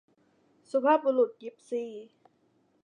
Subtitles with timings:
[0.71, 1.83] สุภาพบุรุษยิปซี